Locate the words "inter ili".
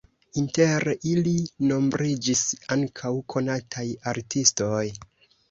0.43-1.33